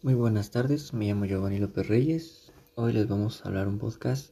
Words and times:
Muy 0.00 0.14
buenas 0.14 0.52
tardes, 0.52 0.94
me 0.94 1.06
llamo 1.06 1.24
Giovanni 1.24 1.58
López 1.58 1.88
Reyes. 1.88 2.52
Hoy 2.76 2.92
les 2.92 3.08
vamos 3.08 3.42
a 3.42 3.48
hablar 3.48 3.66
un 3.66 3.80
podcast 3.80 4.30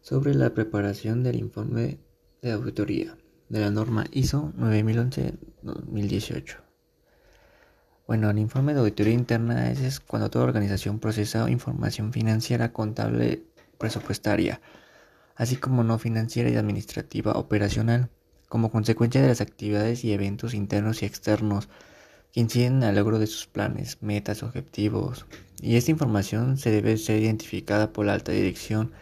sobre 0.00 0.34
la 0.34 0.52
preparación 0.52 1.22
del 1.22 1.36
informe 1.36 2.00
de 2.42 2.50
auditoría 2.50 3.16
de 3.48 3.60
la 3.60 3.70
norma 3.70 4.06
ISO 4.10 4.52
9011-2018. 4.58 6.56
Bueno, 8.08 8.28
el 8.30 8.38
informe 8.40 8.74
de 8.74 8.80
auditoría 8.80 9.14
interna 9.14 9.70
es 9.70 10.00
cuando 10.00 10.28
toda 10.28 10.44
organización 10.44 10.98
procesa 10.98 11.48
información 11.48 12.12
financiera, 12.12 12.72
contable, 12.72 13.44
presupuestaria, 13.78 14.60
así 15.36 15.54
como 15.54 15.84
no 15.84 16.00
financiera 16.00 16.50
y 16.50 16.56
administrativa 16.56 17.34
operacional, 17.34 18.10
como 18.48 18.72
consecuencia 18.72 19.22
de 19.22 19.28
las 19.28 19.40
actividades 19.40 20.02
y 20.02 20.12
eventos 20.12 20.52
internos 20.52 21.04
y 21.04 21.06
externos 21.06 21.68
que 22.32 22.40
inciden 22.40 22.82
al 22.84 22.96
logro 22.96 23.18
de 23.18 23.26
sus 23.26 23.46
planes, 23.46 23.98
metas, 24.00 24.42
objetivos, 24.42 25.26
y 25.60 25.76
esta 25.76 25.90
información 25.90 26.58
se 26.58 26.70
debe 26.70 26.96
ser 26.98 27.22
identificada 27.22 27.92
por 27.92 28.06
la 28.06 28.14
alta 28.14 28.32
dirección 28.32 28.92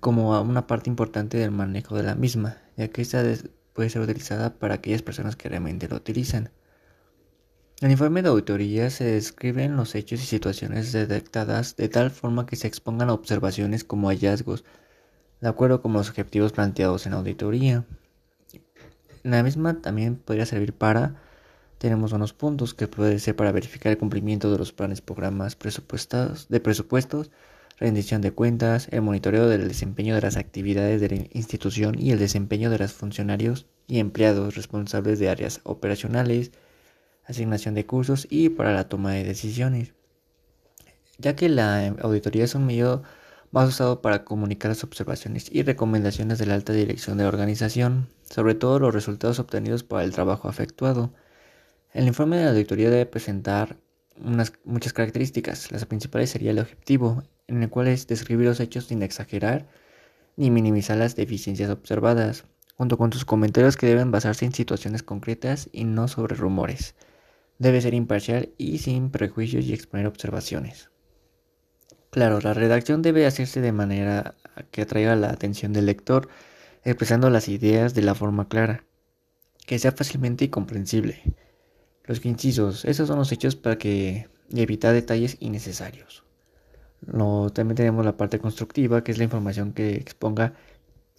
como 0.00 0.40
una 0.40 0.66
parte 0.66 0.90
importante 0.90 1.38
del 1.38 1.50
manejo 1.50 1.96
de 1.96 2.02
la 2.02 2.14
misma, 2.14 2.58
ya 2.76 2.88
que 2.88 3.02
esta 3.02 3.24
puede 3.72 3.90
ser 3.90 4.02
utilizada 4.02 4.54
para 4.54 4.74
aquellas 4.74 5.02
personas 5.02 5.36
que 5.36 5.48
realmente 5.48 5.88
lo 5.88 5.96
utilizan. 5.96 6.50
En 7.80 7.86
el 7.88 7.92
informe 7.92 8.22
de 8.22 8.30
auditoría 8.30 8.88
se 8.88 9.04
describen 9.04 9.76
los 9.76 9.94
hechos 9.94 10.22
y 10.22 10.26
situaciones 10.26 10.92
detectadas 10.92 11.76
de 11.76 11.90
tal 11.90 12.10
forma 12.10 12.46
que 12.46 12.56
se 12.56 12.66
expongan 12.66 13.10
observaciones 13.10 13.84
como 13.84 14.08
hallazgos, 14.08 14.64
de 15.42 15.48
acuerdo 15.48 15.82
con 15.82 15.92
los 15.92 16.08
objetivos 16.08 16.52
planteados 16.52 17.04
en 17.04 17.12
la 17.12 17.18
auditoría. 17.18 17.84
La 19.22 19.42
misma 19.42 19.82
también 19.82 20.16
podría 20.16 20.46
servir 20.46 20.72
para 20.72 21.20
tenemos 21.78 22.12
unos 22.12 22.32
puntos 22.32 22.74
que 22.74 22.88
puede 22.88 23.18
ser 23.18 23.36
para 23.36 23.52
verificar 23.52 23.92
el 23.92 23.98
cumplimiento 23.98 24.50
de 24.50 24.58
los 24.58 24.72
planes, 24.72 25.00
programas 25.00 25.56
presupuestados, 25.56 26.48
de 26.48 26.60
presupuestos, 26.60 27.30
rendición 27.78 28.22
de 28.22 28.32
cuentas, 28.32 28.88
el 28.90 29.02
monitoreo 29.02 29.48
del 29.48 29.68
desempeño 29.68 30.14
de 30.14 30.22
las 30.22 30.36
actividades 30.36 31.00
de 31.00 31.08
la 31.08 31.26
institución 31.32 31.98
y 31.98 32.10
el 32.10 32.18
desempeño 32.18 32.70
de 32.70 32.78
los 32.78 32.92
funcionarios 32.92 33.66
y 33.86 33.98
empleados 33.98 34.56
responsables 34.56 35.18
de 35.18 35.28
áreas 35.28 35.60
operacionales, 35.64 36.52
asignación 37.24 37.74
de 37.74 37.86
cursos 37.86 38.26
y 38.30 38.48
para 38.48 38.72
la 38.72 38.88
toma 38.88 39.12
de 39.12 39.24
decisiones. 39.24 39.94
Ya 41.18 41.36
que 41.36 41.48
la 41.48 41.88
auditoría 42.00 42.44
es 42.44 42.54
un 42.54 42.66
medio 42.66 43.02
más 43.50 43.68
usado 43.68 44.02
para 44.02 44.24
comunicar 44.24 44.70
las 44.70 44.84
observaciones 44.84 45.48
y 45.50 45.62
recomendaciones 45.62 46.38
de 46.38 46.46
la 46.46 46.54
alta 46.54 46.72
dirección 46.72 47.18
de 47.18 47.26
organización, 47.26 48.08
sobre 48.22 48.54
todo 48.54 48.78
los 48.78 48.94
resultados 48.94 49.38
obtenidos 49.38 49.82
por 49.82 50.02
el 50.02 50.12
trabajo 50.12 50.50
efectuado. 50.50 51.12
El 51.92 52.06
informe 52.06 52.36
de 52.36 52.44
la 52.44 52.50
auditoría 52.50 52.90
debe 52.90 53.06
presentar 53.06 53.78
muchas 54.64 54.92
características. 54.92 55.70
Las 55.72 55.86
principales 55.86 56.30
sería 56.30 56.50
el 56.50 56.58
objetivo, 56.58 57.22
en 57.46 57.62
el 57.62 57.70
cual 57.70 57.88
es 57.88 58.06
describir 58.06 58.46
los 58.46 58.60
hechos 58.60 58.86
sin 58.86 59.02
exagerar 59.02 59.66
ni 60.36 60.50
minimizar 60.50 60.98
las 60.98 61.16
deficiencias 61.16 61.70
observadas, 61.70 62.44
junto 62.76 62.98
con 62.98 63.12
sus 63.12 63.24
comentarios 63.24 63.76
que 63.76 63.86
deben 63.86 64.10
basarse 64.10 64.44
en 64.44 64.52
situaciones 64.52 65.02
concretas 65.02 65.70
y 65.72 65.84
no 65.84 66.08
sobre 66.08 66.36
rumores. 66.36 66.94
Debe 67.58 67.80
ser 67.80 67.94
imparcial 67.94 68.50
y 68.58 68.78
sin 68.78 69.10
prejuicios 69.10 69.64
y 69.64 69.72
exponer 69.72 70.06
observaciones. 70.06 70.90
Claro, 72.10 72.40
la 72.40 72.52
redacción 72.52 73.00
debe 73.00 73.24
hacerse 73.24 73.62
de 73.62 73.72
manera 73.72 74.34
que 74.70 74.82
atraiga 74.82 75.16
la 75.16 75.30
atención 75.30 75.72
del 75.72 75.86
lector, 75.86 76.28
expresando 76.84 77.30
las 77.30 77.48
ideas 77.48 77.94
de 77.94 78.02
la 78.02 78.14
forma 78.14 78.48
clara, 78.48 78.84
que 79.66 79.78
sea 79.78 79.92
fácilmente 79.92 80.50
comprensible 80.50 81.22
los 82.06 82.24
incisos, 82.24 82.84
esos 82.84 83.08
son 83.08 83.18
los 83.18 83.32
hechos 83.32 83.56
para 83.56 83.78
que 83.78 84.28
evitar 84.54 84.94
detalles 84.94 85.36
innecesarios. 85.40 86.24
también 87.52 87.76
tenemos 87.76 88.04
la 88.04 88.16
parte 88.16 88.38
constructiva, 88.38 89.04
que 89.04 89.12
es 89.12 89.18
la 89.18 89.24
información 89.24 89.72
que 89.72 89.96
exponga 89.96 90.54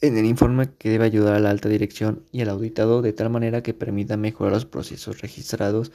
en 0.02 0.17
el 0.17 0.25
informe 0.25 0.69
que 0.77 0.89
debe 0.89 1.05
ayudar 1.05 1.36
a 1.36 1.39
la 1.39 1.49
alta 1.49 1.70
dirección 1.70 2.23
y 2.31 2.42
al 2.42 2.49
auditado 2.49 3.02
de 3.02 3.14
tal 3.14 3.30
manera 3.30 3.64
que 3.64 3.73
permita 3.73 4.15
mejorar 4.17 4.53
los 4.53 4.65
procesos 4.65 5.21
registrados 5.21 5.92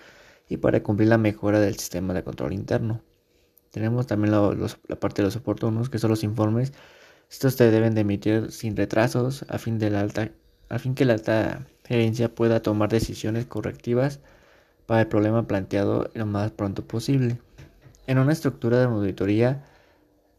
y 0.49 0.57
para 0.59 0.83
cumplir 0.83 1.09
la 1.09 1.19
mejora 1.19 1.61
del 1.61 1.79
sistema 1.79 2.13
de 2.15 2.25
control 2.25 2.53
interno. 2.53 3.03
Tenemos 3.71 4.07
también 4.07 4.33
la, 4.33 4.97
parte 4.99 5.23
de 5.23 5.27
los 5.27 5.37
oportunos, 5.37 5.89
que 5.89 5.99
son 5.99 6.11
los 6.11 6.25
informes. 6.25 6.73
Estos 7.31 7.55
se 7.55 7.71
deben 7.71 7.95
de 7.95 8.03
emitir 8.03 8.53
sin 8.53 8.77
retrasos 8.77 9.47
a 9.49 9.59
fin, 9.59 9.79
de 9.79 9.89
la 9.91 10.01
alta, 10.01 10.33
a 10.69 10.79
fin 10.79 10.95
que 10.95 11.07
la 11.07 11.15
alta 11.15 11.67
gerencia 11.85 12.35
pueda 12.35 12.61
tomar 12.61 12.91
decisiones 12.91 13.47
correctivas 13.47 14.21
para 14.87 15.03
el 15.03 15.09
problema 15.09 15.47
planteado 15.47 16.11
lo 16.15 16.27
más 16.27 16.51
pronto 16.51 16.87
posible. 16.87 17.39
En 18.07 18.19
una 18.19 18.33
estructura 18.33 18.79
de 18.79 18.85
auditoría 18.85 19.65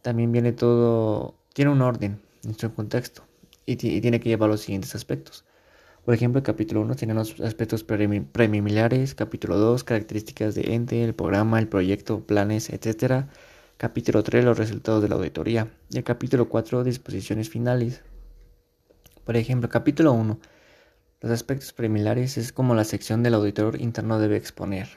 también 0.02 0.31
viene 0.31 0.52
todo, 0.52 1.36
tiene 1.54 1.72
un 1.72 1.81
orden 1.81 2.22
en 2.44 2.58
su 2.58 2.74
contexto 2.74 3.24
y, 3.66 3.78
tiene 3.78 4.20
que 4.20 4.30
llevar 4.30 4.50
los 4.50 4.62
siguientes 4.62 4.96
aspectos. 4.96 5.46
Por 6.06 6.14
ejemplo, 6.14 6.40
el 6.40 6.44
capítulo 6.44 6.82
1 6.82 6.96
tiene 6.96 7.14
los 7.14 7.40
aspectos 7.40 7.84
preliminares, 7.86 9.16
capítulo 9.16 9.58
2, 9.58 9.86
características 9.86 10.53
de 10.53 10.74
ente, 10.74 11.02
el 11.03 11.14
programa, 11.14 11.59
el 11.59 11.70
proyecto, 11.70 12.20
planes, 12.20 12.70
etc. 12.70 13.28
Capítulo 13.78 14.22
3, 14.22 14.44
los 14.44 14.58
resultados 14.58 15.02
de 15.02 15.08
la 15.08 15.16
auditoría. 15.16 15.72
Y 15.90 15.98
el 15.98 16.03
capítulo 16.03 16.50
4, 16.50 16.84
disposiciones 16.84 17.50
finales. 17.50 18.02
Por 19.24 19.38
ejemplo, 19.38 19.70
capítulo 19.70 20.12
1, 20.12 20.38
los 21.23 21.31
aspectos 21.31 21.72
preliminares 21.72 22.38
es 22.38 22.51
como 22.51 22.75
la 22.75 22.84
sección 22.84 23.23
del 23.23 23.35
auditor 23.35 23.79
interno 23.79 24.19
debe 24.19 24.35
exponer. 24.35 24.89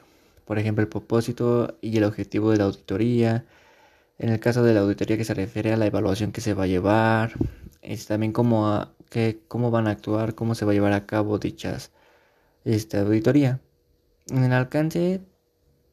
Por 0.44 0.58
ejemplo, 0.58 0.82
el 0.82 0.88
propósito 0.88 1.78
y 1.80 1.96
el 1.96 2.02
objetivo 2.02 2.50
de 2.50 2.56
la 2.56 2.64
auditoría. 2.64 3.46
En 4.18 4.30
el 4.30 4.40
caso 4.40 4.64
de 4.64 4.74
la 4.74 4.80
auditoría 4.80 5.16
que 5.16 5.24
se 5.24 5.34
refiere 5.34 5.72
a 5.72 5.76
la 5.76 5.86
evaluación 5.86 6.32
que 6.32 6.40
se 6.40 6.52
va 6.52 6.64
a 6.64 6.66
llevar. 6.66 7.34
Es 7.80 8.08
también 8.08 8.32
cómo, 8.32 8.88
cómo 9.46 9.70
van 9.70 9.86
a 9.86 9.92
actuar, 9.92 10.34
cómo 10.34 10.56
se 10.56 10.64
va 10.64 10.72
a 10.72 10.74
llevar 10.74 10.94
a 10.94 11.06
cabo 11.06 11.38
dichas 11.38 11.92
esta 12.64 13.02
auditoría. 13.02 13.60
En 14.28 14.42
el 14.42 14.52
alcance 14.52 15.20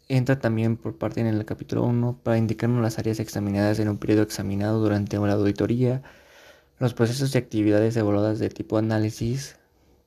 entra 0.08 0.40
también 0.40 0.78
por 0.78 0.98
parte 0.98 1.22
en 1.22 1.28
el 1.28 1.46
capítulo 1.46 1.84
1 1.84 2.22
para 2.24 2.40
indicarnos 2.40 2.82
las 2.82 2.98
áreas 2.98 3.20
examinadas 3.20 3.78
en 3.78 3.88
un 3.88 4.00
periodo 4.00 4.24
examinado 4.24 4.80
durante 4.80 5.20
la 5.20 5.34
auditoría, 5.34 6.02
los 6.80 6.96
procesos 6.96 7.36
y 7.36 7.38
actividades 7.38 7.96
evaluadas 7.98 8.40
de 8.40 8.50
tipo 8.50 8.80
análisis, 8.80 9.60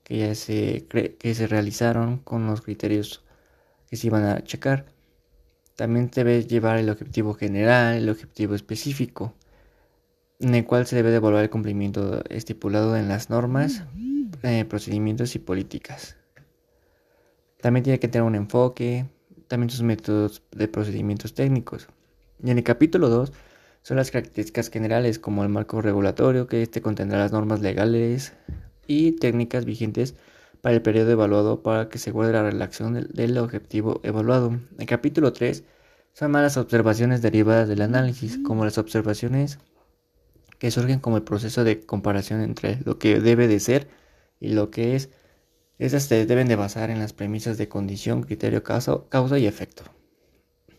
que 0.06 0.18
ya 0.18 0.34
se, 0.36 0.86
que 0.86 1.34
se 1.34 1.48
realizaron 1.48 2.18
con 2.18 2.46
los 2.46 2.62
criterios 2.62 3.24
que 3.90 3.96
se 3.96 4.06
iban 4.06 4.24
a 4.24 4.44
checar. 4.44 4.86
También 5.74 6.12
debe 6.14 6.44
llevar 6.44 6.78
el 6.78 6.90
objetivo 6.90 7.34
general, 7.34 7.96
el 7.96 8.08
objetivo 8.08 8.54
específico, 8.54 9.34
en 10.38 10.54
el 10.54 10.64
cual 10.64 10.86
se 10.86 10.94
debe 10.94 11.10
de 11.10 11.16
evaluar 11.16 11.42
el 11.42 11.50
cumplimiento 11.50 12.22
estipulado 12.30 12.96
en 12.96 13.08
las 13.08 13.30
normas, 13.30 13.82
eh, 14.44 14.64
procedimientos 14.64 15.34
y 15.34 15.40
políticas. 15.40 16.16
También 17.60 17.82
tiene 17.82 17.98
que 17.98 18.06
tener 18.06 18.22
un 18.22 18.36
enfoque, 18.36 19.06
también 19.48 19.70
sus 19.70 19.82
métodos 19.82 20.40
de 20.52 20.68
procedimientos 20.68 21.34
técnicos. 21.34 21.88
Y 22.44 22.52
en 22.52 22.58
el 22.58 22.64
capítulo 22.64 23.08
2 23.08 23.32
son 23.82 23.96
las 23.96 24.12
características 24.12 24.70
generales 24.70 25.18
como 25.18 25.42
el 25.42 25.48
marco 25.48 25.82
regulatorio, 25.82 26.46
que 26.46 26.62
este 26.62 26.80
contendrá 26.80 27.18
las 27.18 27.32
normas 27.32 27.60
legales, 27.60 28.34
y 28.86 29.12
técnicas 29.12 29.64
vigentes 29.64 30.14
para 30.60 30.74
el 30.74 30.82
periodo 30.82 31.12
evaluado 31.12 31.62
para 31.62 31.88
que 31.88 31.98
se 31.98 32.10
guarde 32.10 32.32
la 32.32 32.42
relación 32.42 32.94
del, 32.94 33.38
objetivo 33.38 34.00
evaluado. 34.02 34.58
El 34.78 34.86
capítulo 34.86 35.32
3 35.32 35.64
son 36.12 36.30
más 36.30 36.42
las 36.42 36.56
observaciones 36.56 37.22
derivadas 37.22 37.68
del 37.68 37.82
análisis, 37.82 38.38
como 38.44 38.64
las 38.64 38.78
observaciones 38.78 39.58
que 40.58 40.70
surgen 40.70 40.98
como 40.98 41.18
el 41.18 41.22
proceso 41.22 41.64
de 41.64 41.86
comparación 41.86 42.40
entre 42.40 42.80
lo 42.84 42.98
que 42.98 43.20
debe 43.20 43.46
de 43.46 43.60
ser 43.60 43.88
y 44.40 44.48
lo 44.48 44.70
que 44.70 44.96
es. 44.96 45.10
Estas 45.78 46.04
se 46.04 46.26
deben 46.26 46.48
de 46.48 46.56
basar 46.56 46.90
en 46.90 46.98
las 46.98 47.12
premisas 47.12 47.58
de 47.58 47.68
condición, 47.68 48.22
criterio, 48.22 48.62
causa, 48.62 49.02
causa 49.08 49.38
y 49.38 49.46
efecto. 49.46 49.84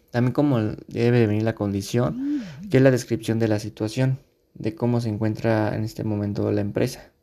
También 0.10 0.34
como 0.34 0.60
debe 0.60 1.20
de 1.20 1.28
venir 1.28 1.44
la 1.44 1.56
condición, 1.56 2.44
que 2.70 2.78
es 2.78 2.84
la 2.84 2.92
descripción 2.92 3.38
de 3.38 3.48
la 3.48 3.60
situación, 3.60 4.20
de 4.56 4.74
cómo 4.74 5.00
se 5.00 5.10
encuentra 5.10 5.76
en 5.76 5.84
este 5.84 6.04
momento 6.04 6.52
la 6.52 6.62
empresa 6.62 7.14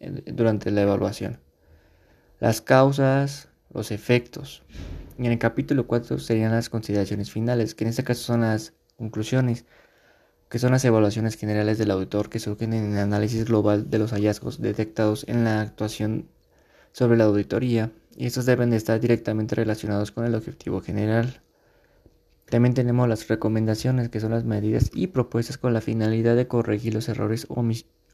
durante 0.00 0.70
la 0.70 0.82
evaluación. 0.82 1.40
Las 2.38 2.60
causas, 2.60 3.48
los 3.72 3.90
efectos. 3.90 4.62
Y 5.18 5.26
en 5.26 5.32
el 5.32 5.38
capítulo 5.38 5.86
4 5.86 6.18
serían 6.18 6.52
las 6.52 6.70
consideraciones 6.70 7.30
finales, 7.30 7.74
que 7.74 7.84
en 7.84 7.90
este 7.90 8.04
caso 8.04 8.22
son 8.22 8.40
las 8.40 8.72
conclusiones, 8.96 9.66
que 10.48 10.58
son 10.58 10.72
las 10.72 10.84
evaluaciones 10.84 11.36
generales 11.36 11.78
del 11.78 11.90
auditor 11.90 12.30
que 12.30 12.40
surgen 12.40 12.72
en 12.72 12.92
el 12.92 12.98
análisis 12.98 13.44
global 13.44 13.90
de 13.90 13.98
los 13.98 14.12
hallazgos 14.12 14.60
detectados 14.60 15.24
en 15.28 15.44
la 15.44 15.60
actuación 15.60 16.28
sobre 16.92 17.16
la 17.16 17.24
auditoría, 17.24 17.92
y 18.16 18.26
estos 18.26 18.46
deben 18.46 18.70
de 18.70 18.76
estar 18.76 18.98
directamente 18.98 19.54
relacionados 19.54 20.10
con 20.10 20.24
el 20.24 20.34
objetivo 20.34 20.80
general. 20.80 21.42
También 22.46 22.74
tenemos 22.74 23.08
las 23.08 23.28
recomendaciones, 23.28 24.08
que 24.08 24.18
son 24.18 24.32
las 24.32 24.44
medidas 24.44 24.90
y 24.92 25.06
propuestas 25.06 25.56
con 25.56 25.72
la 25.72 25.80
finalidad 25.80 26.34
de 26.34 26.48
corregir 26.48 26.94
los 26.94 27.08
errores 27.08 27.46
o 27.48 27.64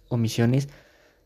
omisiones 0.08 0.68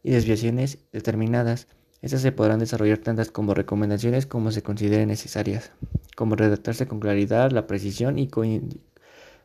y 0.02 0.10
desviaciones 0.10 0.78
determinadas 0.92 1.66
Estas 2.02 2.22
se 2.22 2.32
podrán 2.32 2.60
desarrollar 2.60 2.98
tantas 2.98 3.30
como 3.30 3.52
recomendaciones 3.52 4.26
como 4.26 4.50
se 4.52 4.62
consideren 4.62 5.08
necesarias, 5.08 5.72
como 6.16 6.34
redactarse 6.34 6.86
con 6.86 6.98
claridad, 6.98 7.50
la 7.50 7.66
precisión 7.66 8.18
y 8.18 8.30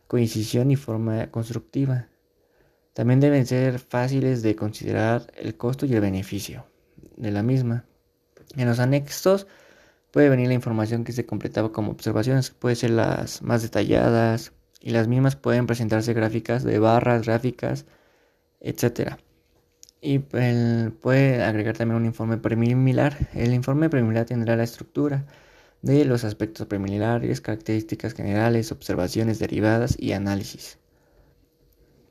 coincisión 0.08 0.72
y 0.72 0.78
forma 0.78 1.30
constructiva. 1.32 2.08
También 2.94 3.20
deben 3.20 3.46
ser 3.46 3.80
fáciles 3.80 4.42
de 4.42 4.56
considerar 4.56 5.28
el 5.36 5.58
costo 5.58 5.86
y 5.86 5.94
el 5.94 6.00
beneficio 6.00 6.66
de 7.18 7.32
la 7.32 7.44
misma. 7.44 7.84
En 8.56 8.70
los 8.70 8.80
anexos 8.80 9.48
puede 10.12 10.30
venir 10.30 10.48
la 10.48 10.54
información 10.54 11.04
que 11.04 11.12
se 11.12 11.26
completaba 11.26 11.74
como 11.74 11.92
observaciones, 11.92 12.52
puede 12.52 12.78
ser 12.78 12.92
las 12.92 13.42
más 13.42 13.64
detalladas 13.64 14.54
y 14.80 14.92
las 14.92 15.10
mismas 15.10 15.36
pueden 15.36 15.68
presentarse 15.68 16.14
gráficas 16.14 16.64
de 16.64 16.80
barras, 16.80 17.26
gráficas, 17.26 17.86
etc. 18.62 19.18
Y 20.06 20.20
puede 20.20 21.42
agregar 21.42 21.76
también 21.76 22.00
un 22.00 22.06
informe 22.06 22.38
preliminar. 22.38 23.28
El 23.34 23.56
informe 23.56 23.90
preliminar 23.90 24.28
tendrá 24.28 24.56
la 24.56 24.64
estructura 24.64 25.26
de 25.82 26.06
los 26.06 26.24
aspectos 26.24 26.68
preliminares, 26.68 27.42
características 27.42 28.14
generales, 28.14 28.72
observaciones 28.72 29.40
derivadas 29.40 29.96
y 30.00 30.12
análisis. 30.12 30.78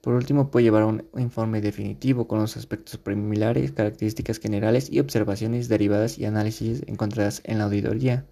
Por 0.01 0.15
último, 0.15 0.51
puede 0.51 0.65
llevar 0.65 0.83
un 0.83 1.07
informe 1.17 1.61
definitivo 1.61 2.27
con 2.27 2.41
los 2.41 2.57
aspectos 2.57 2.99
preliminares, 2.99 3.71
características 3.71 4.41
generales 4.41 4.91
y 4.91 4.99
observaciones 4.99 5.69
derivadas 5.69 6.19
y 6.19 6.25
análisis 6.25 6.83
encontradas 6.89 7.43
en 7.45 7.59
la 7.59 7.65
auditoría. 7.65 8.27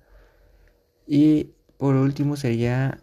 Y 1.07 1.51
por 1.77 1.95
último 1.95 2.35
sería 2.35 2.99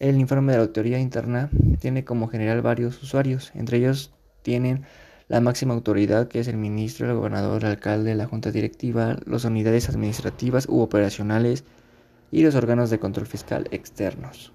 el 0.00 0.18
informe 0.18 0.50
de 0.50 0.58
la 0.58 0.64
auditoría 0.64 0.98
interna. 0.98 1.50
Tiene 1.78 2.04
como 2.04 2.26
general 2.26 2.62
varios 2.62 3.00
usuarios, 3.00 3.52
entre 3.54 3.78
ellos 3.78 4.12
tienen 4.42 4.84
la 5.28 5.40
máxima 5.40 5.74
autoridad 5.74 6.28
que 6.28 6.40
es 6.40 6.48
el 6.48 6.56
ministro, 6.56 7.08
el 7.08 7.16
gobernador, 7.16 7.64
el 7.64 7.70
alcalde, 7.70 8.14
la 8.14 8.26
junta 8.26 8.50
directiva, 8.50 9.16
las 9.26 9.44
unidades 9.44 9.88
administrativas 9.88 10.66
u 10.68 10.80
operacionales 10.80 11.64
y 12.30 12.42
los 12.42 12.54
órganos 12.54 12.90
de 12.90 12.98
control 12.98 13.26
fiscal 13.26 13.68
externos. 13.70 14.52